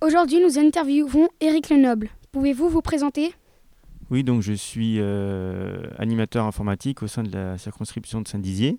[0.00, 2.08] Aujourd'hui, nous interviewons Éric Lenoble.
[2.30, 3.34] Pouvez-vous vous présenter?
[4.10, 8.78] Oui, donc je suis euh, animateur informatique au sein de la circonscription de Saint-Dizier.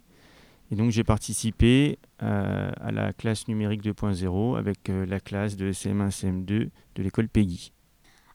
[0.71, 5.73] Et donc j'ai participé euh, à la classe numérique 2.0 avec euh, la classe de
[5.73, 7.73] CM1, CM2 de l'école Peggy.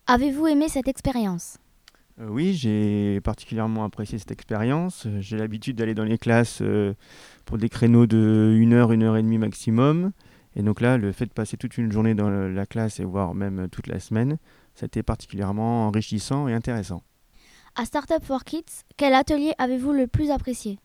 [0.06, 1.56] Avez-vous aimé cette expérience?
[2.20, 5.06] Euh, oui, j'ai particulièrement apprécié cette expérience.
[5.20, 6.94] J'ai l'habitude d'aller dans les classes euh,
[7.44, 10.12] pour des créneaux de 1 heure, 1 heure et demie maximum.
[10.56, 13.34] Et donc là, le fait de passer toute une journée dans la classe et voire
[13.34, 14.38] même toute la semaine,
[14.74, 17.02] ça a été particulièrement enrichissant et intéressant.
[17.74, 20.78] À Startup for Kids, quel atelier avez-vous le plus apprécié?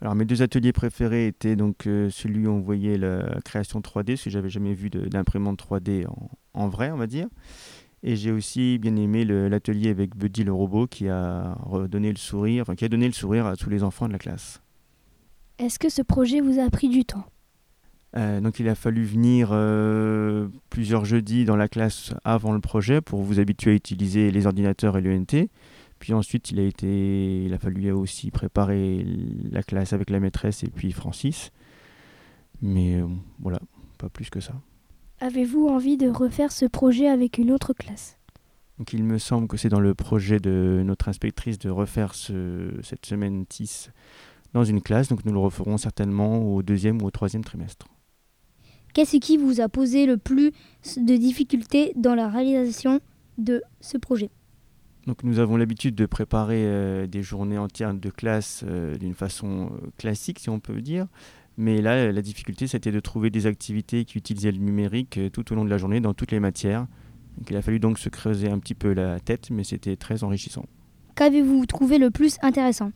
[0.00, 4.12] Alors mes deux ateliers préférés étaient donc euh, celui où on voyait la création 3D,
[4.12, 7.28] parce que j'avais jamais vu de- d'imprimante 3D en, en vrai, on va dire.
[8.04, 12.62] Et j'ai aussi bien aimé l'atelier avec Buddy le robot qui a redonné le sourire,
[12.62, 14.60] enfin qui a donné le sourire à tous les enfants de la classe.
[15.58, 17.24] Est-ce que ce projet vous a pris du temps?
[18.14, 23.00] Euh, donc il a fallu venir euh, plusieurs jeudis dans la classe avant le projet
[23.00, 25.48] pour vous habituer à utiliser les ordinateurs et l'ENT.
[25.98, 29.06] Puis ensuite il a, été, il a fallu aussi préparer
[29.50, 31.50] la classe avec la maîtresse et puis Francis.
[32.60, 33.06] Mais euh,
[33.40, 33.60] voilà,
[33.98, 34.52] pas plus que ça.
[35.20, 38.18] Avez-vous envie de refaire ce projet avec une autre classe?
[38.78, 42.74] Donc il me semble que c'est dans le projet de notre inspectrice de refaire ce-
[42.82, 43.88] cette semaine TIS
[44.52, 45.08] dans une classe.
[45.08, 47.86] Donc nous le referons certainement au deuxième ou au troisième trimestre.
[48.92, 50.52] Qu'est-ce qui vous a posé le plus
[50.96, 53.00] de difficultés dans la réalisation
[53.38, 54.30] de ce projet?
[55.06, 59.70] Donc nous avons l'habitude de préparer euh, des journées entières de classe euh, d'une façon
[59.72, 61.06] euh, classique, si on peut dire.
[61.56, 65.52] Mais là, la difficulté, c'était de trouver des activités qui utilisaient le numérique euh, tout
[65.52, 66.86] au long de la journée, dans toutes les matières.
[67.36, 70.24] Donc il a fallu donc se creuser un petit peu la tête, mais c'était très
[70.24, 70.64] enrichissant.
[71.14, 72.92] Qu'avez-vous trouvé le plus intéressant?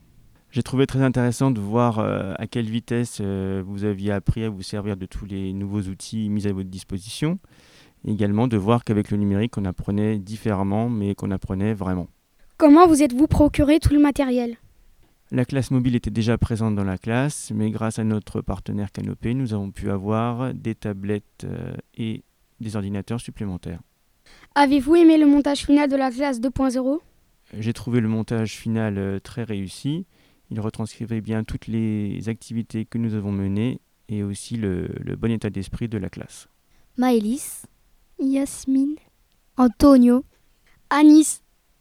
[0.51, 4.49] J'ai trouvé très intéressant de voir euh, à quelle vitesse euh, vous aviez appris à
[4.49, 7.39] vous servir de tous les nouveaux outils mis à votre disposition.
[8.05, 12.09] Et également de voir qu'avec le numérique, on apprenait différemment, mais qu'on apprenait vraiment.
[12.57, 14.57] Comment vous êtes-vous procuré tout le matériel?
[15.33, 19.35] La classe mobile était déjà présente dans la classe, mais grâce à notre partenaire Canopé,
[19.35, 22.23] nous avons pu avoir des tablettes euh, et
[22.61, 23.81] des ordinateurs supplémentaires.
[24.55, 27.01] Avez-vous aimé le montage final de la classe 2.0
[27.59, 30.07] J'ai trouvé le montage final très réussi.
[30.51, 35.51] Il retranscrivait bien toutes les activités que nous avons menées et aussi le, bon état
[35.51, 36.49] d'esprit de la classe.
[36.97, 37.67] Maëlys,
[38.19, 38.97] Yasmine,
[39.57, 40.25] Antonio,
[40.91, 41.43] Anis,